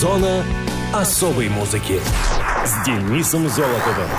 Зона 0.00 0.44
особой 0.92 1.48
музыки 1.48 2.00
с 2.66 2.84
Денисом 2.84 3.48
Золотовым. 3.48 4.10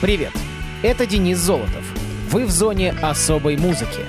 Привет, 0.00 0.32
это 0.82 1.06
Денис 1.06 1.38
Золотов. 1.38 1.84
Вы 2.32 2.44
в 2.46 2.50
зоне 2.50 2.92
особой 3.02 3.56
музыки. 3.56 4.00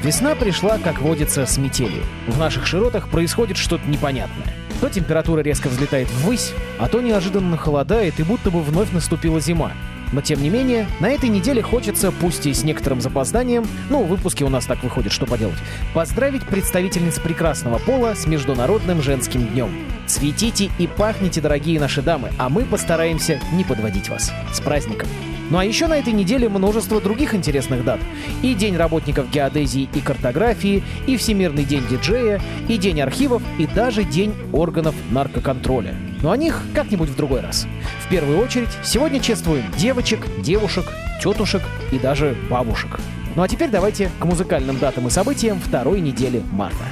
Весна 0.00 0.36
пришла, 0.36 0.78
как 0.78 1.00
водится, 1.00 1.44
с 1.44 1.58
метелью. 1.58 2.04
В 2.28 2.38
наших 2.38 2.68
широтах 2.68 3.08
происходит 3.08 3.56
что-то 3.56 3.84
непонятное. 3.88 4.54
То 4.80 4.88
температура 4.88 5.40
резко 5.40 5.66
взлетает 5.66 6.08
ввысь, 6.08 6.52
а 6.78 6.88
то 6.88 7.00
неожиданно 7.00 7.56
холодает, 7.56 8.20
и 8.20 8.22
будто 8.22 8.52
бы 8.52 8.62
вновь 8.62 8.92
наступила 8.92 9.40
зима. 9.40 9.72
Но 10.12 10.20
тем 10.20 10.42
не 10.42 10.50
менее, 10.50 10.86
на 11.00 11.10
этой 11.10 11.28
неделе 11.28 11.62
хочется, 11.62 12.12
пусть 12.12 12.46
и 12.46 12.54
с 12.54 12.64
некоторым 12.64 13.00
запозданием, 13.00 13.66
ну, 13.90 14.02
в 14.02 14.08
выпуске 14.08 14.44
у 14.44 14.48
нас 14.48 14.66
так 14.66 14.82
выходит, 14.82 15.12
что 15.12 15.26
поделать, 15.26 15.58
поздравить 15.92 16.44
представительниц 16.44 17.18
прекрасного 17.18 17.78
пола 17.78 18.14
с 18.14 18.26
Международным 18.26 19.02
женским 19.02 19.46
днем. 19.46 19.70
Цветите 20.06 20.70
и 20.78 20.86
пахните, 20.86 21.40
дорогие 21.40 21.80
наши 21.80 22.02
дамы, 22.02 22.30
а 22.38 22.48
мы 22.48 22.64
постараемся 22.64 23.40
не 23.52 23.64
подводить 23.64 24.08
вас. 24.08 24.32
С 24.52 24.60
праздником! 24.60 25.08
Ну 25.50 25.58
а 25.58 25.64
еще 25.64 25.86
на 25.86 25.98
этой 25.98 26.12
неделе 26.12 26.48
множество 26.48 27.00
других 27.00 27.34
интересных 27.34 27.84
дат. 27.84 28.00
И 28.42 28.54
День 28.54 28.76
работников 28.76 29.30
геодезии 29.30 29.88
и 29.94 30.00
картографии, 30.00 30.82
и 31.06 31.16
Всемирный 31.16 31.64
день 31.64 31.84
диджея, 31.88 32.40
и 32.68 32.78
День 32.78 33.00
архивов, 33.00 33.42
и 33.58 33.66
даже 33.66 34.04
День 34.04 34.34
органов 34.52 34.94
наркоконтроля. 35.10 35.94
Но 36.22 36.30
о 36.30 36.36
них 36.36 36.62
как-нибудь 36.74 37.10
в 37.10 37.16
другой 37.16 37.40
раз. 37.40 37.66
В 38.04 38.08
первую 38.08 38.38
очередь, 38.38 38.70
сегодня 38.82 39.20
чествуем 39.20 39.64
девочек, 39.76 40.20
девушек, 40.40 40.86
тетушек 41.22 41.62
и 41.92 41.98
даже 41.98 42.36
бабушек. 42.48 42.98
Ну 43.36 43.42
а 43.42 43.48
теперь 43.48 43.68
давайте 43.68 44.10
к 44.18 44.24
музыкальным 44.24 44.78
датам 44.78 45.08
и 45.08 45.10
событиям 45.10 45.60
второй 45.60 46.00
недели 46.00 46.42
марта. 46.52 46.84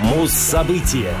Муз-события. 0.00 1.14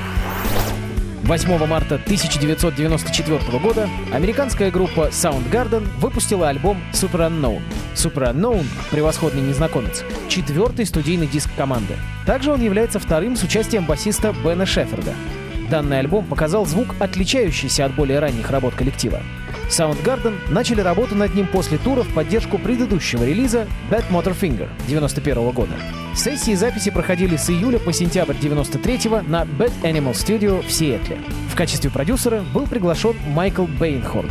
8 1.24 1.66
марта 1.66 1.94
1994 1.94 3.58
года 3.58 3.88
американская 4.12 4.70
группа 4.70 5.08
Soundgarden 5.08 5.88
выпустила 5.98 6.50
альбом 6.50 6.76
Super 6.92 7.30
Unknown. 7.30 7.62
Super 7.94 8.34
Unknown— 8.34 8.66
превосходный 8.90 9.40
незнакомец, 9.40 10.04
четвертый 10.28 10.84
студийный 10.84 11.26
диск 11.26 11.48
команды. 11.56 11.94
Также 12.26 12.52
он 12.52 12.60
является 12.60 12.98
вторым 12.98 13.36
с 13.36 13.42
участием 13.42 13.86
басиста 13.86 14.34
Бена 14.44 14.66
Шеферда. 14.66 15.14
Данный 15.70 16.00
альбом 16.00 16.26
показал 16.26 16.66
звук, 16.66 16.88
отличающийся 16.98 17.86
от 17.86 17.94
более 17.94 18.18
ранних 18.18 18.50
работ 18.50 18.74
коллектива. 18.74 19.22
Soundgarden 19.68 20.34
начали 20.50 20.80
работу 20.80 21.14
над 21.14 21.34
ним 21.34 21.46
после 21.46 21.78
тура 21.78 22.02
в 22.02 22.14
поддержку 22.14 22.58
предыдущего 22.58 23.24
релиза 23.24 23.66
Bad 23.90 24.04
Motorfinger 24.10 24.68
91 24.86 25.50
года. 25.50 25.74
Сессии 26.14 26.54
записи 26.54 26.90
проходили 26.90 27.36
с 27.36 27.50
июля 27.50 27.78
по 27.78 27.92
сентябрь 27.92 28.36
93 28.40 29.10
на 29.26 29.42
Bad 29.42 29.72
Animal 29.82 30.12
Studio 30.12 30.64
в 30.66 30.70
Сиэтле. 30.70 31.18
В 31.50 31.56
качестве 31.56 31.90
продюсера 31.90 32.42
был 32.52 32.66
приглашен 32.66 33.16
Майкл 33.28 33.64
Бейнхорн. 33.64 34.30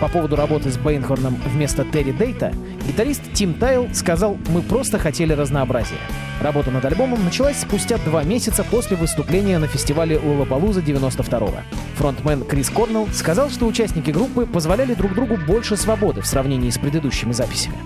По 0.00 0.08
поводу 0.08 0.36
работы 0.36 0.70
с 0.70 0.78
Бейнхорном 0.78 1.36
вместо 1.52 1.84
Терри 1.84 2.12
Дейта, 2.12 2.54
гитарист 2.86 3.22
Тим 3.34 3.54
Тайл 3.54 3.88
сказал 3.94 4.36
«Мы 4.48 4.62
просто 4.62 4.98
хотели 4.98 5.32
разнообразия». 5.32 5.98
Работа 6.40 6.70
над 6.70 6.84
альбомом 6.84 7.22
началась 7.24 7.60
спустя 7.60 7.98
два 7.98 8.22
месяца 8.22 8.64
после 8.64 8.96
выступления 8.96 9.58
на 9.58 9.66
фестивале 9.66 10.18
Лолапалуза 10.18 10.80
92-го. 10.80 11.58
Фронтмен 11.96 12.44
Крис 12.44 12.70
Корнелл 12.70 13.08
сказал, 13.12 13.50
что 13.50 13.66
участники 13.66 14.10
группы 14.10 14.46
позволяли 14.46 14.94
друг 14.94 15.14
другу 15.14 15.36
больше 15.36 15.76
свободы 15.76 16.22
в 16.22 16.26
сравнении 16.26 16.70
с 16.70 16.78
предыдущими 16.78 17.32
записями. 17.32 17.76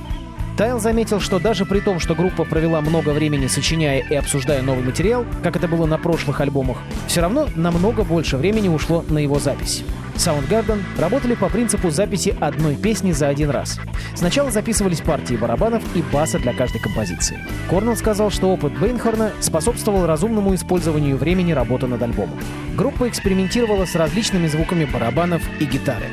Тайл 0.56 0.78
заметил, 0.78 1.18
что 1.18 1.40
даже 1.40 1.66
при 1.66 1.80
том, 1.80 1.98
что 1.98 2.14
группа 2.14 2.44
провела 2.44 2.80
много 2.80 3.10
времени 3.10 3.48
сочиняя 3.48 4.00
и 4.00 4.14
обсуждая 4.14 4.62
новый 4.62 4.84
материал, 4.84 5.26
как 5.42 5.56
это 5.56 5.66
было 5.66 5.86
на 5.86 5.98
прошлых 5.98 6.40
альбомах, 6.40 6.78
все 7.08 7.22
равно 7.22 7.48
намного 7.56 8.04
больше 8.04 8.36
времени 8.36 8.68
ушло 8.68 9.04
на 9.08 9.18
его 9.18 9.40
запись. 9.40 9.82
Soundgarden 10.14 10.80
работали 10.96 11.34
по 11.34 11.48
принципу 11.48 11.90
записи 11.90 12.36
одной 12.40 12.76
песни 12.76 13.10
за 13.10 13.26
один 13.26 13.50
раз. 13.50 13.80
Сначала 14.14 14.52
записывались 14.52 15.00
партии 15.00 15.34
барабанов 15.34 15.82
и 15.96 16.02
баса 16.12 16.38
для 16.38 16.52
каждой 16.52 16.80
композиции. 16.80 17.40
Корнелл 17.68 17.96
сказал, 17.96 18.30
что 18.30 18.52
опыт 18.52 18.78
Бейнхорна 18.78 19.32
способствовал 19.40 20.06
разумному 20.06 20.54
использованию 20.54 21.16
времени 21.16 21.50
работы 21.50 21.88
над 21.88 22.00
альбомом. 22.00 22.38
Группа 22.76 23.08
экспериментировала 23.08 23.86
с 23.86 23.96
различными 23.96 24.46
звуками 24.46 24.84
барабанов 24.84 25.42
и 25.58 25.64
гитары. 25.64 26.06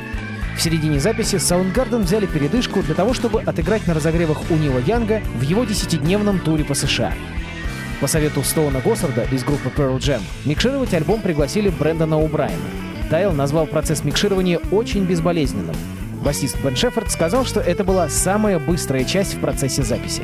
В 0.56 0.60
середине 0.60 1.00
записи 1.00 1.36
Soundgarden 1.36 2.02
взяли 2.02 2.26
передышку 2.26 2.82
для 2.82 2.94
того, 2.94 3.14
чтобы 3.14 3.42
отыграть 3.42 3.86
на 3.86 3.94
разогревах 3.94 4.38
у 4.50 4.54
Нила 4.54 4.78
Янга 4.78 5.22
в 5.34 5.42
его 5.42 5.64
десятидневном 5.64 6.38
туре 6.38 6.64
по 6.64 6.74
США. 6.74 7.14
По 8.00 8.06
совету 8.06 8.42
Стоуна 8.42 8.80
Госсарда 8.80 9.24
из 9.30 9.44
группы 9.44 9.70
Pearl 9.74 9.98
Jam 9.98 10.20
микшировать 10.44 10.92
альбом 10.92 11.20
пригласили 11.20 11.68
Брэндона 11.68 12.14
О'Брайена. 12.14 13.08
Тайл 13.10 13.32
назвал 13.32 13.66
процесс 13.66 14.04
микширования 14.04 14.58
очень 14.70 15.04
безболезненным. 15.04 15.76
Басист 16.24 16.56
Бен 16.62 16.76
Шеффорд 16.76 17.10
сказал, 17.10 17.44
что 17.44 17.60
это 17.60 17.84
была 17.84 18.08
самая 18.08 18.58
быстрая 18.58 19.04
часть 19.04 19.34
в 19.34 19.40
процессе 19.40 19.82
записи. 19.82 20.22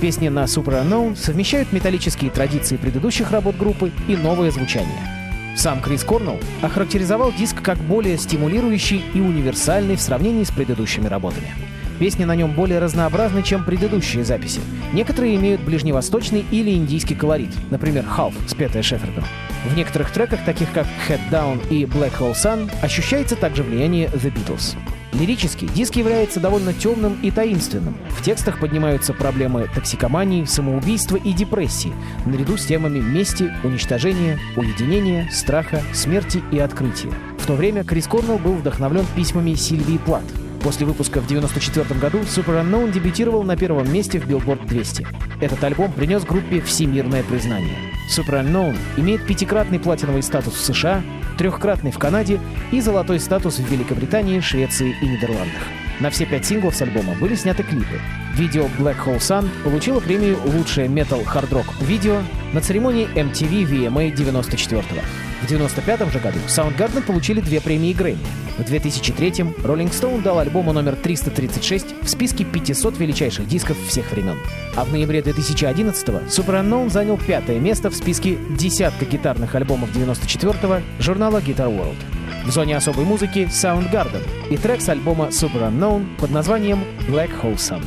Песни 0.00 0.28
на 0.28 0.44
Super 0.44 0.84
Unknown 0.84 1.16
совмещают 1.16 1.72
металлические 1.72 2.30
традиции 2.30 2.76
предыдущих 2.76 3.30
работ 3.30 3.56
группы 3.56 3.90
и 4.06 4.16
новое 4.16 4.50
звучание. 4.50 5.17
Сам 5.58 5.80
Крис 5.80 6.04
Корнелл 6.04 6.38
охарактеризовал 6.62 7.32
диск 7.32 7.60
как 7.62 7.78
более 7.78 8.16
стимулирующий 8.16 9.02
и 9.12 9.20
универсальный 9.20 9.96
в 9.96 10.00
сравнении 10.00 10.44
с 10.44 10.52
предыдущими 10.52 11.08
работами. 11.08 11.52
Песни 11.98 12.22
на 12.22 12.36
нем 12.36 12.52
более 12.52 12.78
разнообразны, 12.78 13.42
чем 13.42 13.64
предыдущие 13.64 14.22
записи. 14.24 14.60
Некоторые 14.92 15.34
имеют 15.34 15.60
ближневосточный 15.62 16.44
или 16.52 16.70
индийский 16.70 17.16
колорит, 17.16 17.50
например, 17.70 18.04
«Half», 18.04 18.34
спетая 18.46 18.84
Шефердом. 18.84 19.24
В 19.68 19.76
некоторых 19.76 20.12
треках, 20.12 20.44
таких 20.44 20.70
как 20.70 20.86
«Head 21.08 21.20
Down» 21.28 21.60
и 21.70 21.82
«Black 21.86 22.16
Hole 22.20 22.34
Sun», 22.34 22.70
ощущается 22.80 23.34
также 23.34 23.64
влияние 23.64 24.06
The 24.10 24.32
Beatles. 24.32 24.76
Лирически 25.12 25.66
диск 25.66 25.96
является 25.96 26.38
довольно 26.38 26.72
темным 26.72 27.18
и 27.22 27.30
таинственным. 27.30 27.96
В 28.10 28.22
текстах 28.22 28.60
поднимаются 28.60 29.14
проблемы 29.14 29.68
токсикомании, 29.74 30.44
самоубийства 30.44 31.16
и 31.16 31.32
депрессии, 31.32 31.92
наряду 32.26 32.56
с 32.56 32.66
темами 32.66 32.98
мести, 32.98 33.52
уничтожения, 33.64 34.38
уединения, 34.56 35.28
страха, 35.30 35.82
смерти 35.94 36.42
и 36.52 36.58
открытия. 36.58 37.10
В 37.38 37.46
то 37.46 37.54
время 37.54 37.84
Крис 37.84 38.06
Корнелл 38.06 38.38
был 38.38 38.54
вдохновлен 38.54 39.06
письмами 39.16 39.54
Сильвии 39.54 39.98
Плат. 39.98 40.24
После 40.62 40.84
выпуска 40.84 41.20
в 41.20 41.24
1994 41.24 41.98
году 41.98 42.18
Super 42.20 42.62
Unknown 42.62 42.92
дебютировал 42.92 43.44
на 43.44 43.56
первом 43.56 43.90
месте 43.92 44.20
в 44.20 44.28
Billboard 44.28 44.66
200. 44.66 45.06
Этот 45.40 45.62
альбом 45.64 45.92
принес 45.92 46.24
группе 46.24 46.60
всемирное 46.60 47.22
признание. 47.22 47.76
Super 48.14 48.44
Unknown 48.44 48.76
имеет 48.96 49.24
пятикратный 49.26 49.78
платиновый 49.78 50.22
статус 50.22 50.54
в 50.54 50.64
США, 50.64 51.02
трехкратный 51.38 51.92
в 51.92 51.98
Канаде 51.98 52.40
и 52.72 52.80
золотой 52.80 53.20
статус 53.20 53.58
в 53.58 53.66
Великобритании, 53.70 54.40
Швеции 54.40 54.94
и 55.00 55.06
Нидерландах. 55.06 55.62
На 56.00 56.10
все 56.10 56.26
пять 56.26 56.44
синглов 56.44 56.76
с 56.76 56.82
альбома 56.82 57.14
были 57.14 57.34
сняты 57.34 57.62
клипы. 57.62 58.00
Видео 58.34 58.66
Black 58.78 58.96
Hole 59.04 59.18
Sun 59.18 59.48
получило 59.64 60.00
премию 60.00 60.38
«Лучшее 60.44 60.88
метал 60.88 61.24
хард 61.24 61.52
рок 61.52 61.66
видео» 61.80 62.20
на 62.52 62.60
церемонии 62.60 63.08
MTV 63.14 63.64
VMA 63.64 64.14
94 64.14 64.82
-го. 64.82 65.27
В 65.48 65.50
95 65.50 66.12
же 66.12 66.18
году 66.18 66.38
Soundgarden 66.46 67.00
получили 67.00 67.40
две 67.40 67.62
премии 67.62 67.94
Грэмми. 67.94 68.18
В 68.58 68.70
2003-м 68.70 69.54
Rolling 69.62 69.88
Stone 69.88 70.20
дал 70.20 70.40
альбому 70.40 70.74
номер 70.74 70.94
336 70.94 72.02
в 72.02 72.06
списке 72.06 72.44
500 72.44 72.98
величайших 72.98 73.48
дисков 73.48 73.78
всех 73.86 74.12
времен. 74.12 74.36
А 74.76 74.84
в 74.84 74.92
ноябре 74.92 75.20
2011-го 75.20 76.18
Super 76.26 76.62
Unknown 76.62 76.90
занял 76.90 77.16
пятое 77.16 77.60
место 77.60 77.88
в 77.88 77.94
списке 77.94 78.36
десятка 78.58 79.06
гитарных 79.06 79.54
альбомов 79.54 79.88
94-го 79.96 80.82
журнала 81.02 81.38
Guitar 81.38 81.74
World. 81.74 81.96
В 82.44 82.50
зоне 82.50 82.76
особой 82.76 83.06
музыки 83.06 83.48
Soundgarden 83.50 84.26
и 84.50 84.58
трек 84.58 84.82
с 84.82 84.90
альбома 84.90 85.28
Super 85.28 85.72
Unknown 85.72 86.14
под 86.18 86.30
названием 86.30 86.84
Black 87.08 87.30
Hole 87.42 87.56
Sun. 87.56 87.82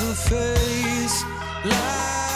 The 0.00 0.14
face. 0.14 1.24
Like 1.62 2.29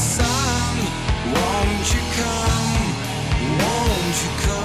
sun, 0.00 0.76
won't 1.34 1.94
you 1.94 2.02
come? 2.16 2.80
Won't 3.60 4.24
you 4.24 4.30
come? 4.46 4.59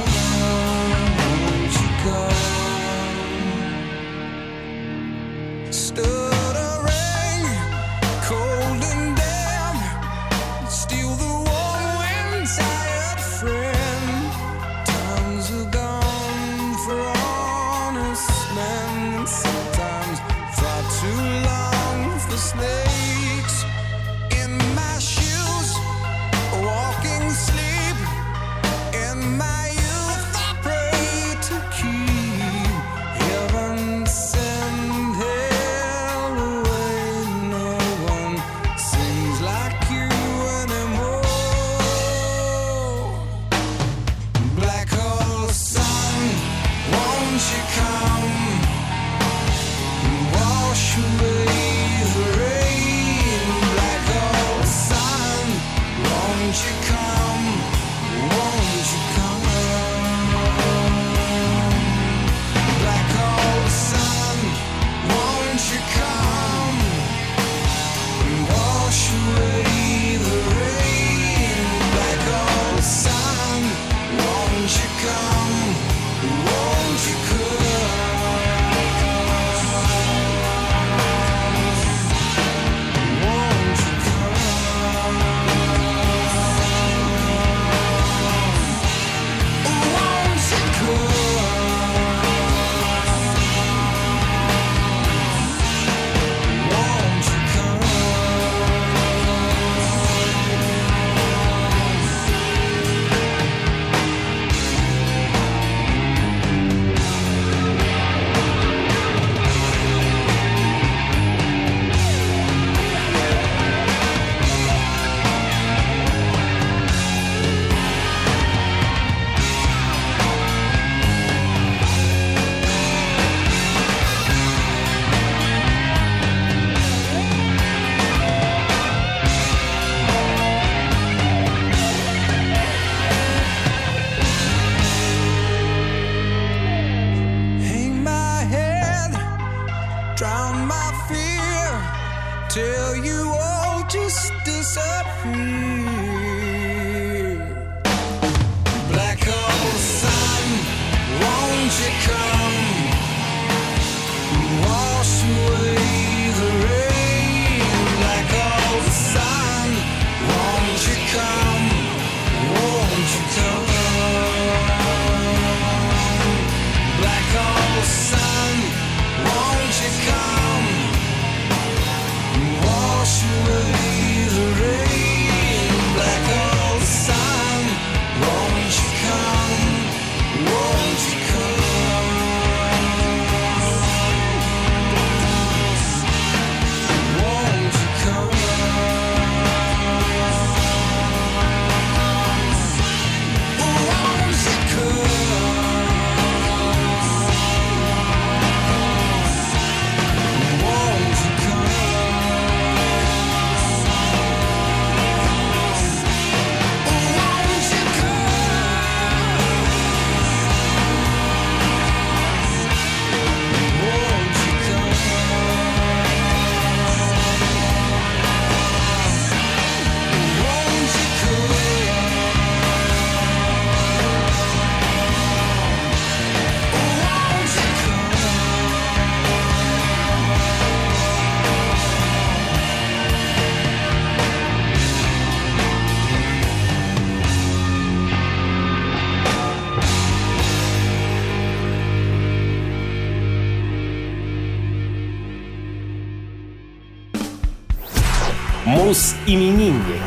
Мус-именинник. 248.95 250.01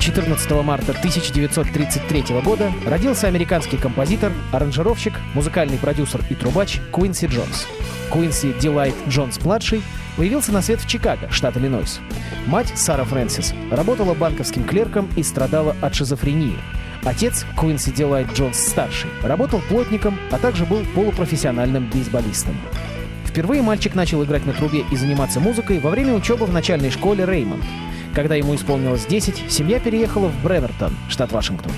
14 0.00 0.50
марта 0.64 0.90
1933 0.90 2.24
года 2.44 2.72
родился 2.84 3.28
американский 3.28 3.76
композитор, 3.76 4.32
аранжировщик, 4.50 5.12
музыкальный 5.32 5.78
продюсер 5.78 6.20
и 6.28 6.34
трубач 6.34 6.80
Куинси 6.90 7.26
Джонс. 7.26 7.68
Куинси 8.10 8.52
Дилайт 8.60 8.96
Джонс-младший 9.08 9.80
появился 10.16 10.50
на 10.50 10.60
свет 10.60 10.80
в 10.80 10.88
Чикаго, 10.88 11.30
штат 11.30 11.56
Иллинойс. 11.56 12.00
Мать, 12.46 12.72
Сара 12.74 13.04
Фрэнсис, 13.04 13.54
работала 13.70 14.12
банковским 14.12 14.64
клерком 14.64 15.08
и 15.14 15.22
страдала 15.22 15.76
от 15.80 15.94
шизофрении. 15.94 16.58
Отец, 17.04 17.46
Куинси 17.56 17.92
Дилайт 17.92 18.32
Джонс-старший, 18.32 19.10
работал 19.22 19.60
плотником, 19.68 20.18
а 20.32 20.38
также 20.38 20.66
был 20.66 20.84
полупрофессиональным 20.96 21.88
бейсболистом. 21.88 22.56
Впервые 23.38 23.62
мальчик 23.62 23.94
начал 23.94 24.24
играть 24.24 24.44
на 24.46 24.52
трубе 24.52 24.84
и 24.90 24.96
заниматься 24.96 25.38
музыкой 25.38 25.78
во 25.78 25.90
время 25.90 26.12
учебы 26.14 26.44
в 26.44 26.52
начальной 26.52 26.90
школе 26.90 27.24
Реймонд. 27.24 27.62
Когда 28.12 28.34
ему 28.34 28.56
исполнилось 28.56 29.06
10, 29.06 29.44
семья 29.48 29.78
переехала 29.78 30.26
в 30.26 30.42
Бревертон, 30.42 30.92
штат 31.08 31.30
Вашингтон. 31.30 31.70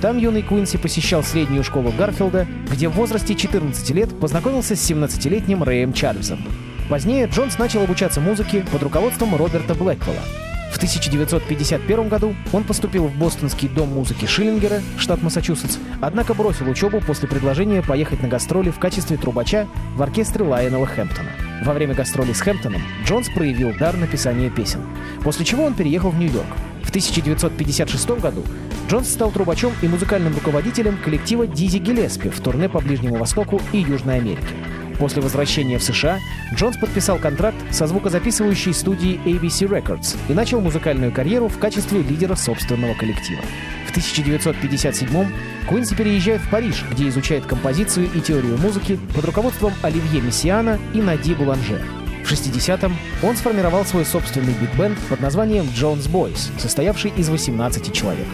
Там 0.00 0.18
юный 0.18 0.42
Куинси 0.42 0.78
посещал 0.78 1.24
среднюю 1.24 1.64
школу 1.64 1.90
Гарфилда, 1.90 2.46
где 2.70 2.88
в 2.88 2.92
возрасте 2.92 3.34
14 3.34 3.90
лет 3.90 4.20
познакомился 4.20 4.76
с 4.76 4.88
17-летним 4.88 5.64
Рэем 5.64 5.92
Чарльзом. 5.92 6.44
Позднее 6.88 7.26
Джонс 7.26 7.58
начал 7.58 7.82
обучаться 7.82 8.20
музыке 8.20 8.64
под 8.70 8.84
руководством 8.84 9.34
Роберта 9.34 9.74
Блэквелла. 9.74 10.22
В 10.70 10.76
1951 10.76 12.08
году 12.08 12.34
он 12.52 12.64
поступил 12.64 13.06
в 13.08 13.14
Бостонский 13.16 13.68
дом 13.68 13.88
музыки 13.88 14.24
Шиллингера, 14.24 14.80
штат 14.96 15.22
Массачусетс, 15.22 15.78
однако 16.00 16.32
бросил 16.32 16.68
учебу 16.68 17.00
после 17.00 17.28
предложения 17.28 17.82
поехать 17.82 18.22
на 18.22 18.28
гастроли 18.28 18.70
в 18.70 18.78
качестве 18.78 19.16
трубача 19.16 19.66
в 19.96 20.02
оркестре 20.02 20.44
Лайонела 20.44 20.86
Хэмптона. 20.86 21.30
Во 21.64 21.74
время 21.74 21.94
гастролей 21.94 22.34
с 22.34 22.40
Хэмптоном 22.40 22.82
Джонс 23.04 23.28
проявил 23.28 23.76
дар 23.78 23.96
написания 23.96 24.48
песен, 24.48 24.80
после 25.22 25.44
чего 25.44 25.64
он 25.64 25.74
переехал 25.74 26.10
в 26.10 26.18
Нью-Йорк. 26.18 26.46
В 26.82 26.88
1956 26.88 28.10
году 28.20 28.44
Джонс 28.88 29.10
стал 29.10 29.30
трубачом 29.30 29.72
и 29.82 29.88
музыкальным 29.88 30.34
руководителем 30.34 30.96
коллектива 31.04 31.46
Дизи 31.46 31.78
Гелеспи 31.78 32.28
в 32.30 32.40
турне 32.40 32.68
по 32.68 32.80
Ближнему 32.80 33.16
Востоку 33.16 33.60
и 33.72 33.78
Южной 33.78 34.16
Америке. 34.16 34.54
После 35.00 35.22
возвращения 35.22 35.78
в 35.78 35.82
США 35.82 36.20
Джонс 36.54 36.76
подписал 36.76 37.18
контракт 37.18 37.56
со 37.70 37.86
звукозаписывающей 37.86 38.74
студией 38.74 39.18
ABC 39.24 39.66
Records 39.66 40.16
и 40.28 40.34
начал 40.34 40.60
музыкальную 40.60 41.10
карьеру 41.10 41.48
в 41.48 41.58
качестве 41.58 42.02
лидера 42.02 42.34
собственного 42.34 42.92
коллектива. 42.92 43.40
В 43.88 43.96
1957-м 43.96 45.32
Куинси 45.66 45.94
переезжает 45.94 46.42
в 46.42 46.50
Париж, 46.50 46.84
где 46.90 47.08
изучает 47.08 47.46
композицию 47.46 48.10
и 48.14 48.20
теорию 48.20 48.58
музыки 48.58 49.00
под 49.14 49.24
руководством 49.24 49.72
Оливье 49.82 50.20
Мессиана 50.20 50.78
и 50.92 51.00
Нади 51.00 51.34
Буланже. 51.34 51.80
В 52.22 52.30
60-м 52.30 52.94
он 53.22 53.36
сформировал 53.36 53.86
свой 53.86 54.04
собственный 54.04 54.52
биг-бенд 54.52 54.98
под 55.08 55.20
названием 55.20 55.64
Jones 55.64 56.10
Boys, 56.10 56.50
состоявший 56.60 57.12
из 57.16 57.30
18 57.30 57.92
человек. 57.92 58.26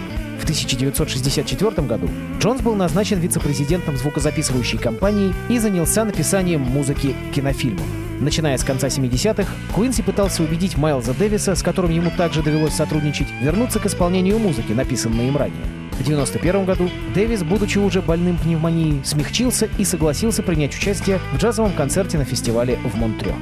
1964 0.46 1.86
году 1.88 2.08
Джонс 2.38 2.62
был 2.62 2.76
назначен 2.76 3.18
вице-президентом 3.18 3.96
звукозаписывающей 3.96 4.78
компании 4.78 5.34
и 5.48 5.58
занялся 5.58 6.04
написанием 6.04 6.60
музыки 6.60 7.16
к 7.30 7.34
кинофильмам. 7.34 7.84
Начиная 8.20 8.56
с 8.56 8.62
конца 8.62 8.86
70-х, 8.86 9.52
Куинси 9.74 10.02
пытался 10.02 10.44
убедить 10.44 10.76
Майлза 10.78 11.14
Дэвиса, 11.14 11.54
с 11.56 11.62
которым 11.62 11.90
ему 11.90 12.10
также 12.16 12.42
довелось 12.42 12.74
сотрудничать, 12.74 13.26
вернуться 13.42 13.80
к 13.80 13.86
исполнению 13.86 14.38
музыки, 14.38 14.72
написанной 14.72 15.28
им 15.28 15.36
ранее. 15.36 15.64
В 15.90 16.00
1991 16.00 16.64
году 16.64 16.90
Дэвис, 17.12 17.42
будучи 17.42 17.78
уже 17.78 18.00
больным 18.00 18.38
пневмонией, 18.38 19.04
смягчился 19.04 19.68
и 19.78 19.84
согласился 19.84 20.42
принять 20.42 20.76
участие 20.76 21.20
в 21.32 21.38
джазовом 21.38 21.72
концерте 21.72 22.18
на 22.18 22.24
фестивале 22.24 22.78
в 22.84 22.96
Монтрео. 22.96 23.34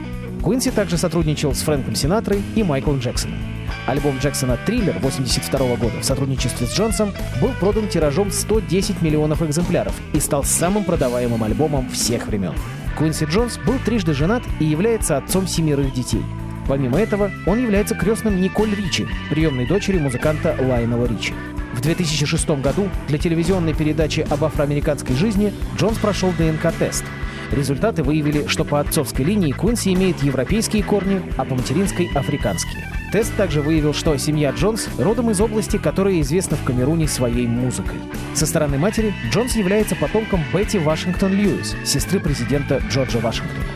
Куинси 0.43 0.71
также 0.71 0.97
сотрудничал 0.97 1.55
с 1.55 1.63
Фрэнком 1.63 1.95
Синатрой 1.95 2.43
и 2.55 2.63
Майклом 2.63 2.99
Джексоном. 2.99 3.39
Альбом 3.87 4.19
Джексона 4.19 4.57
«Триллер» 4.65 4.97
1982 4.97 5.77
года 5.77 6.01
в 6.01 6.05
сотрудничестве 6.05 6.67
с 6.67 6.75
Джонсом 6.75 7.13
был 7.41 7.51
продан 7.61 7.89
тиражом 7.89 8.31
110 8.31 9.03
миллионов 9.03 9.43
экземпляров 9.43 9.95
и 10.15 10.21
стал 10.21 10.43
самым 10.43 10.85
продаваемым 10.85 11.43
альбомом 11.45 11.91
всех 11.91 12.27
времен. 12.27 12.55
Куинси 12.97 13.25
Джонс 13.25 13.59
был 13.59 13.79
трижды 13.85 14.15
женат 14.15 14.43
и 14.61 14.65
является 14.65 15.17
отцом 15.17 15.47
семерых 15.47 15.93
детей. 15.93 16.23
Помимо 16.67 16.99
этого, 16.99 17.31
он 17.47 17.61
является 17.61 17.95
крестным 17.95 18.41
Николь 18.41 18.75
Ричи, 18.75 19.07
приемной 19.29 19.67
дочери 19.67 19.99
музыканта 19.99 20.57
Лайнела 20.59 21.05
Ричи. 21.05 21.35
В 21.75 21.81
2006 21.83 22.49
году 22.63 22.89
для 23.09 23.19
телевизионной 23.19 23.75
передачи 23.75 24.27
об 24.31 24.45
афроамериканской 24.45 25.15
жизни 25.15 25.53
Джонс 25.77 25.99
прошел 25.99 26.33
ДНК-тест. 26.39 27.05
Результаты 27.51 28.03
выявили, 28.03 28.47
что 28.47 28.65
по 28.65 28.81
отцовской 28.81 29.23
линии 29.23 29.53
Куинси 29.53 29.93
имеет 29.93 30.23
европейские 30.23 30.83
корни, 30.85 31.21
а 31.37 31.45
по 31.45 31.55
материнской— 31.55 32.09
африканские. 32.15 32.85
Тест 33.15 33.33
также 33.37 33.63
выявил, 33.63 33.95
что 33.95 34.17
семья 34.17 34.51
Джонс 34.51 34.89
родом 34.99 35.31
из 35.31 35.41
области, 35.41 35.77
которая 35.77 36.21
известна 36.21 36.57
в 36.57 36.65
Камеруне 36.65 37.07
своей 37.07 37.47
музыкой. 37.47 37.95
Со 38.35 38.45
стороны 38.45 38.77
матери 38.77 39.15
Джонс 39.31 39.55
является 39.55 39.95
потомком 39.95 40.43
Бетти 40.53 40.81
Вашингтон 40.81 41.33
Льюис, 41.33 41.77
сестры 41.85 42.19
президента 42.19 42.83
Джорджа 42.91 43.21
Вашингтона. 43.21 43.67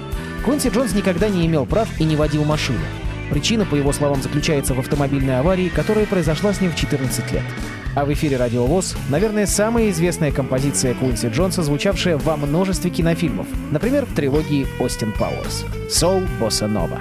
Куинси 0.44 0.70
Джонс 0.70 0.92
никогда 0.92 1.28
не 1.28 1.46
имел 1.46 1.66
прав 1.66 1.88
и 2.00 2.04
не 2.04 2.16
водил 2.16 2.44
машину. 2.44 2.80
Причина, 3.30 3.64
по 3.64 3.76
его 3.76 3.92
словам, 3.92 4.20
заключается 4.20 4.74
в 4.74 4.80
автомобильной 4.80 5.38
аварии, 5.38 5.68
которая 5.68 6.06
произошла 6.06 6.52
с 6.52 6.60
ним 6.60 6.72
в 6.72 6.76
14 6.76 7.30
лет. 7.30 7.44
А 7.94 8.04
в 8.04 8.12
эфире 8.12 8.38
Радио 8.38 8.66
ВОЗ, 8.66 8.96
наверное, 9.08 9.46
самая 9.46 9.90
известная 9.90 10.32
композиция 10.32 10.94
Куинси 10.94 11.28
Джонса, 11.28 11.62
звучавшая 11.62 12.16
во 12.16 12.36
множестве 12.36 12.90
кинофильмов, 12.90 13.46
например, 13.70 14.04
в 14.04 14.16
трилогии 14.16 14.66
«Остин 14.80 15.12
Пауэрс» 15.12 15.64
«Soul 15.88 16.26
Bossa 16.40 16.68
Nova». 16.68 16.98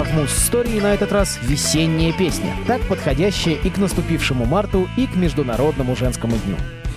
А 0.00 0.02
в 0.02 0.14
муз-истории 0.14 0.80
на 0.80 0.94
этот 0.94 1.12
раз 1.12 1.38
весенняя 1.42 2.10
песня, 2.14 2.56
так 2.66 2.80
подходящая 2.88 3.56
и 3.56 3.68
к 3.68 3.76
наступившему 3.76 4.46
марту, 4.46 4.88
и 4.96 5.06
к 5.06 5.14
Международному 5.14 5.94
женскому 5.94 6.38
дню. 6.38 6.56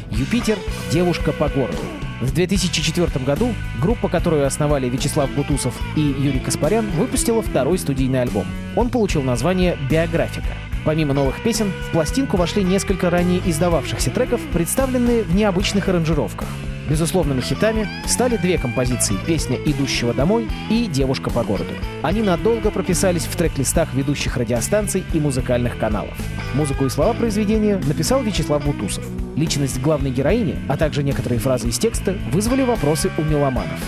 «Юпитер. 0.10 0.58
Девушка 0.90 1.34
по 1.34 1.50
городу». 1.50 1.80
В 2.22 2.34
2004 2.34 3.26
году 3.26 3.54
группа, 3.82 4.08
которую 4.08 4.46
основали 4.46 4.88
Вячеслав 4.88 5.30
Бутусов 5.32 5.78
и 5.98 6.00
Юрий 6.00 6.40
Каспарян, 6.40 6.90
выпустила 6.92 7.42
второй 7.42 7.78
студийный 7.78 8.22
альбом. 8.22 8.46
Он 8.78 8.90
получил 8.90 9.22
название 9.22 9.78
«Биографика». 9.90 10.54
Помимо 10.86 11.14
новых 11.14 11.44
песен, 11.44 11.74
в 11.90 11.92
пластинку 11.92 12.38
вошли 12.38 12.64
несколько 12.64 13.10
ранее 13.10 13.42
издававшихся 13.46 14.12
треков, 14.12 14.40
представленные 14.54 15.24
в 15.24 15.36
необычных 15.36 15.90
аранжировках. 15.90 16.48
Безусловными 16.94 17.42
хитами 17.42 17.90
стали 18.06 18.38
две 18.38 18.60
композиции 18.60 19.16
«Песня 19.26 19.58
идущего 19.66 20.14
домой» 20.14 20.48
и 20.70 20.86
«Девушка 20.86 21.32
по 21.32 21.44
городу». 21.44 21.74
Они 22.04 22.22
надолго 22.22 22.70
прописались 22.70 23.24
в 23.24 23.36
трек-листах 23.36 23.96
ведущих 23.96 24.38
радиостанций 24.38 25.04
и 25.12 25.20
музыкальных 25.20 25.80
каналов. 25.80 26.16
Музыку 26.54 26.86
и 26.86 26.90
слова 26.90 27.14
произведения 27.14 27.82
написал 27.88 28.22
Вячеслав 28.22 28.64
Бутусов. 28.64 29.04
Личность 29.36 29.82
главной 29.82 30.12
героини, 30.12 30.56
а 30.70 30.78
также 30.78 31.02
некоторые 31.02 31.40
фразы 31.40 31.70
из 31.70 31.80
текста 31.80 32.16
вызвали 32.32 32.62
вопросы 32.62 33.10
у 33.18 33.24
меломанов. 33.24 33.80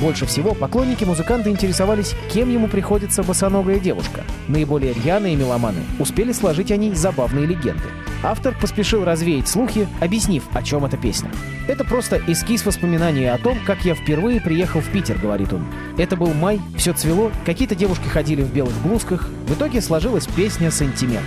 Больше 0.00 0.24
всего 0.24 0.54
поклонники 0.54 1.02
музыканта 1.02 1.50
интересовались, 1.50 2.14
кем 2.32 2.52
ему 2.52 2.68
приходится 2.68 3.24
босоногая 3.24 3.80
девушка. 3.80 4.20
Наиболее 4.46 4.92
рьяные 4.92 5.34
меломаны 5.34 5.80
успели 5.98 6.30
сложить 6.30 6.70
о 6.70 6.76
ней 6.76 6.94
забавные 6.94 7.46
легенды. 7.46 7.88
Автор 8.24 8.56
поспешил 8.58 9.04
развеять 9.04 9.48
слухи, 9.48 9.86
объяснив, 10.00 10.44
о 10.54 10.62
чем 10.62 10.86
эта 10.86 10.96
песня. 10.96 11.30
«Это 11.68 11.84
просто 11.84 12.22
эскиз 12.26 12.64
воспоминаний 12.64 13.26
о 13.26 13.36
том, 13.36 13.58
как 13.66 13.84
я 13.84 13.94
впервые 13.94 14.40
приехал 14.40 14.80
в 14.80 14.90
Питер»,— 14.90 15.18
говорит 15.22 15.52
он. 15.52 15.66
«Это 15.98 16.16
был 16.16 16.32
май, 16.32 16.58
все 16.78 16.94
цвело, 16.94 17.30
какие-то 17.44 17.74
девушки 17.74 18.08
ходили 18.08 18.40
в 18.40 18.50
белых 18.50 18.74
блузках. 18.82 19.28
В 19.46 19.52
итоге 19.52 19.82
сложилась 19.82 20.26
песня 20.26 20.70
«Сентимент». 20.70 21.26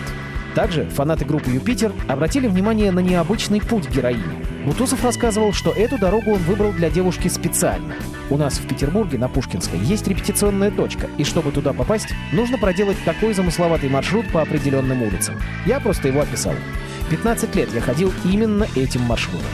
Также 0.56 0.86
фанаты 0.86 1.24
группы 1.24 1.51
«Юпитер» 1.51 1.94
обратили 2.08 2.48
внимание 2.48 2.92
на 2.92 3.00
необычный 3.00 3.62
путь 3.62 3.88
героини. 3.92 4.57
Бутусов 4.67 5.01
рассказывал, 5.01 5.53
что 5.53 5.71
эту 5.71 5.97
дорогу 5.97 6.31
он 6.31 6.39
выбрал 6.39 6.74
для 6.74 6.89
девушки 6.89 7.29
специально. 7.29 7.95
У 8.29 8.36
нас 8.36 8.57
в 8.57 8.67
Петербурге 8.67 9.17
на 9.17 9.29
Пушкинской 9.29 9.79
есть 9.79 10.05
репетиционная 10.09 10.71
точка, 10.71 11.09
и 11.17 11.24
чтобы 11.24 11.53
туда 11.53 11.71
попасть, 11.71 12.09
нужно 12.33 12.57
проделать 12.57 12.97
такой 13.05 13.33
замысловатый 13.33 13.89
маршрут 13.89 14.29
по 14.29 14.41
определенным 14.41 15.03
улицам. 15.03 15.36
Я 15.65 15.79
просто 15.79 16.09
его 16.09 16.19
описал. 16.19 16.53
15 17.09 17.55
лет 17.55 17.74
я 17.74 17.79
ходил 17.79 18.12
именно 18.25 18.67
этим 18.75 19.03
маршрутом. 19.03 19.47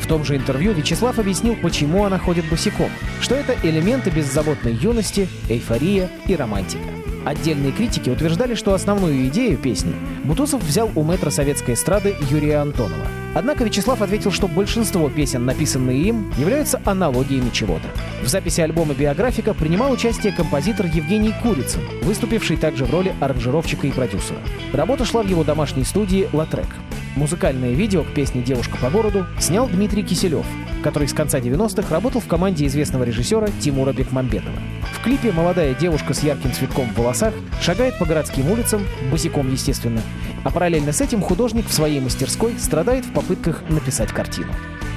В 0.00 0.06
том 0.06 0.24
же 0.24 0.36
интервью 0.36 0.72
Вячеслав 0.72 1.18
объяснил, 1.18 1.54
почему 1.56 2.06
она 2.06 2.18
ходит 2.18 2.48
босиком, 2.48 2.88
что 3.20 3.34
это 3.34 3.54
элементы 3.62 4.08
беззаботной 4.08 4.72
юности, 4.72 5.28
эйфория 5.50 6.08
и 6.26 6.34
романтика. 6.34 6.88
Отдельные 7.26 7.72
критики 7.72 8.08
утверждали, 8.08 8.54
что 8.54 8.72
основную 8.72 9.26
идею 9.26 9.58
песни 9.58 9.94
Бутусов 10.24 10.62
взял 10.62 10.90
у 10.94 11.02
мэтра 11.02 11.28
советской 11.28 11.74
эстрады 11.74 12.16
Юрия 12.30 12.56
Антонова. 12.56 13.25
Однако 13.36 13.64
Вячеслав 13.64 14.00
ответил, 14.00 14.32
что 14.32 14.48
большинство 14.48 15.10
песен, 15.10 15.44
написанные 15.44 16.00
им, 16.04 16.32
являются 16.38 16.80
аналогиями 16.86 17.50
чего-то. 17.52 17.86
В 18.22 18.28
записи 18.28 18.62
альбома 18.62 18.94
«Биографика» 18.94 19.52
принимал 19.52 19.92
участие 19.92 20.32
композитор 20.32 20.86
Евгений 20.86 21.34
Курицын, 21.42 21.82
выступивший 22.00 22.56
также 22.56 22.86
в 22.86 22.90
роли 22.90 23.14
аранжировщика 23.20 23.88
и 23.88 23.90
продюсера. 23.90 24.38
Работа 24.72 25.04
шла 25.04 25.22
в 25.22 25.28
его 25.28 25.44
домашней 25.44 25.84
студии 25.84 26.30
«Латрек». 26.32 26.68
Музыкальное 27.16 27.72
видео 27.72 28.04
к 28.04 28.12
песне 28.12 28.42
«Девушка 28.42 28.76
по 28.76 28.90
городу» 28.90 29.26
снял 29.40 29.66
Дмитрий 29.66 30.02
Киселев, 30.02 30.44
который 30.82 31.08
с 31.08 31.14
конца 31.14 31.38
90-х 31.38 31.88
работал 31.92 32.20
в 32.20 32.26
команде 32.26 32.66
известного 32.66 33.04
режиссера 33.04 33.48
Тимура 33.58 33.94
Бекмамбетова. 33.94 34.54
В 34.92 35.02
клипе 35.02 35.32
молодая 35.32 35.74
девушка 35.74 36.12
с 36.12 36.22
ярким 36.22 36.52
цветком 36.52 36.90
в 36.90 36.98
волосах 36.98 37.32
шагает 37.62 37.98
по 37.98 38.04
городским 38.04 38.50
улицам, 38.50 38.82
босиком, 39.10 39.50
естественно, 39.50 40.02
а 40.44 40.50
параллельно 40.50 40.92
с 40.92 41.00
этим 41.00 41.22
художник 41.22 41.66
в 41.66 41.72
своей 41.72 42.00
мастерской 42.00 42.54
страдает 42.58 43.06
в 43.06 43.12
попытках 43.12 43.62
написать 43.70 44.10
картину. 44.10 44.52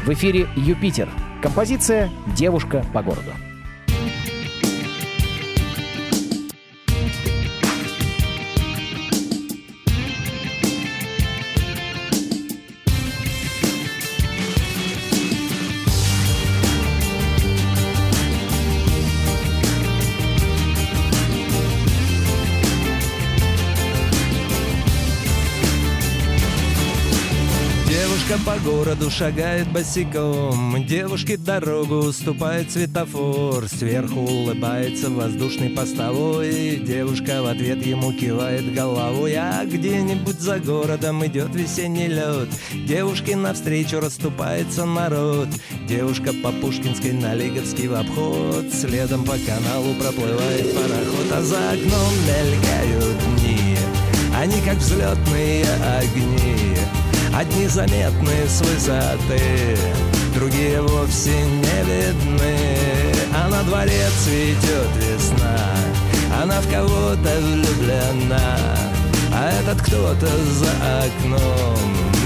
В 0.05 0.11
эфире 0.11 0.47
«Юпитер». 0.57 1.07
Композиция 1.41 2.09
«Девушка 2.35 2.85
по 2.93 3.01
городу». 3.01 3.31
Девушка 28.29 28.45
по 28.45 28.59
городу 28.59 29.09
шагает 29.09 29.71
босиком. 29.71 30.85
Девушке 30.85 31.35
дорогу 31.35 31.95
уступает 31.95 32.69
светофор. 32.69 33.67
Сверху 33.67 34.19
улыбается 34.19 35.09
воздушный 35.09 35.71
постовой. 35.71 36.75
Девушка 36.75 37.41
в 37.41 37.47
ответ 37.47 37.83
ему 37.83 38.13
кивает 38.13 38.71
головой. 38.71 39.33
А 39.35 39.65
где-нибудь 39.65 40.39
за 40.39 40.59
городом 40.59 41.25
идет 41.25 41.55
весенний 41.55 42.07
лед. 42.07 42.49
Девушке 42.85 43.35
навстречу 43.35 43.99
расступается 43.99 44.85
народ. 44.85 45.47
Девушка 45.87 46.31
по 46.43 46.51
Пушкинской 46.51 47.13
на 47.13 47.33
Лиговский 47.33 47.87
в 47.87 47.95
обход. 47.95 48.71
Следом 48.71 49.23
по 49.23 49.37
каналу 49.39 49.95
проплывает 49.95 50.75
пароход. 50.75 51.31
А 51.31 51.41
за 51.41 51.71
окном 51.71 52.13
мелькают 52.27 53.17
дни. 53.39 53.75
Они 54.37 54.61
как 54.61 54.77
взлетные 54.77 55.65
огни 55.97 56.68
Одни 57.39 57.67
заметны 57.67 58.33
с 58.49 58.59
высоты, 58.59 59.77
другие 60.35 60.81
вовсе 60.81 61.31
не 61.31 61.83
видны. 61.85 62.57
А 63.33 63.47
на 63.47 63.63
дворе 63.63 64.07
цветет 64.21 64.89
весна, 64.97 65.57
она 66.43 66.59
в 66.59 66.69
кого-то 66.69 67.39
влюблена. 67.39 68.57
А 69.31 69.51
этот 69.61 69.81
кто-то 69.81 70.27
за 70.27 70.71
окном 70.99 71.79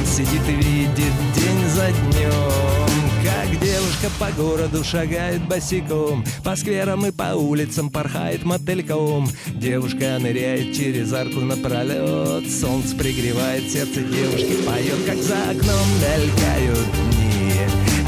сидит 0.04 0.50
и 0.50 0.54
видит 0.54 1.14
день 1.36 1.70
за 1.70 1.92
днем. 1.92 2.83
Как 3.24 3.50
девушка 3.62 4.10
по 4.20 4.32
городу 4.32 4.84
шагает 4.84 5.48
босиком 5.48 6.26
По 6.44 6.58
скверам 6.58 7.06
и 7.06 7.12
по 7.12 7.36
улицам 7.36 7.90
порхает 7.90 8.44
мотыльком. 8.44 9.30
Девушка 9.48 10.18
ныряет 10.20 10.76
через 10.76 11.14
арку 11.14 11.40
напролет 11.40 12.52
Солнце 12.52 12.94
пригревает 12.98 13.72
сердце 13.72 14.02
девушки 14.02 14.62
Поет, 14.66 15.06
как 15.06 15.18
за 15.18 15.36
окном 15.52 15.88
мелькают 16.02 16.86
дни. 17.12 17.54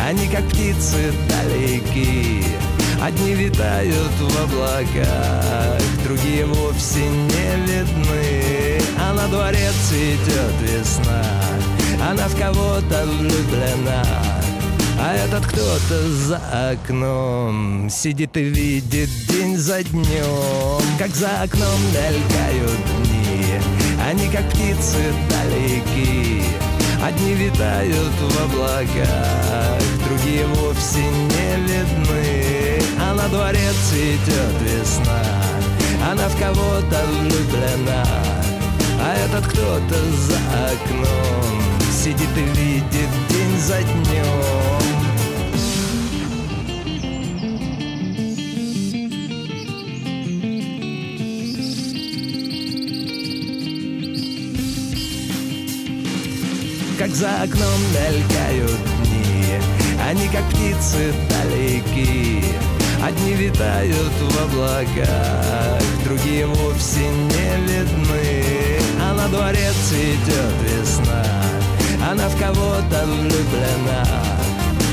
Они 0.06 0.28
как 0.28 0.46
птицы 0.50 1.14
далеки 1.30 2.44
Одни 3.02 3.36
витают 3.36 4.12
в 4.20 4.44
облаках 4.44 5.82
Другие 6.04 6.46
вовсе 6.46 7.08
не 7.08 7.66
видны. 7.66 8.82
А 9.00 9.14
на 9.14 9.30
дворе 9.30 9.70
цветет 9.88 10.56
весна 10.62 11.24
Она 12.02 12.28
в 12.28 12.38
кого-то 12.38 13.06
влюблена 13.06 14.45
а 15.06 15.14
этот 15.14 15.46
кто-то 15.46 16.10
за 16.10 16.42
окном. 16.72 17.90
Сидит 17.92 18.36
и 18.38 18.44
видит 18.44 19.10
день 19.30 19.56
за 19.56 19.84
днем. 19.84 20.82
Как 20.98 21.10
за 21.10 21.44
окном 21.44 21.80
мелькают 21.94 22.80
дни. 23.04 23.46
Они 24.04 24.28
как 24.30 24.50
птицы 24.50 25.14
далеки. 25.30 26.42
Одни 27.04 27.34
витают 27.36 28.14
в 28.20 28.44
облаках 28.46 29.80
Другие 30.08 30.48
вовсе 30.48 31.04
не 31.04 31.56
видны. 31.68 32.82
А 33.00 33.14
на 33.14 33.28
дворе 33.30 33.70
цветет 33.88 34.56
весна. 34.62 35.22
Она 36.10 36.28
в 36.28 36.40
кого-то 36.40 37.06
влюблена. 37.12 38.04
А 39.00 39.16
этот 39.26 39.46
кто-то 39.46 40.00
за 40.28 40.38
окном. 40.66 41.62
Сидит 41.92 42.30
и 42.38 42.60
видит 42.60 43.10
день 43.30 43.60
за 43.60 43.82
днем 43.84 44.85
как 57.06 57.16
за 57.16 57.44
окном 57.44 57.82
мелькают 57.94 58.80
дни. 59.04 59.46
Они 60.10 60.28
как 60.28 60.44
птицы 60.46 61.14
далеки. 61.30 62.44
Одни 63.04 63.34
витают 63.34 64.14
в 64.20 64.44
облаках 64.44 65.82
Другие 66.04 66.48
вовсе 66.48 67.02
не 67.02 67.68
видны. 67.68 68.80
А 69.00 69.14
на 69.14 69.28
дворе 69.28 69.72
цветет 69.88 70.56
весна. 70.64 71.24
Она 72.10 72.28
в 72.28 72.40
кого-то 72.40 73.06
влюблена. 73.06 74.08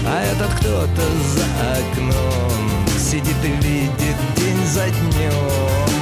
А 0.06 0.22
этот 0.32 0.52
кто-то 0.58 1.02
за 1.34 1.46
окном 1.78 2.70
Сидит 2.98 3.36
и 3.44 3.66
видит 3.66 4.16
день 4.36 4.66
за 4.66 4.84
днем 4.90 6.01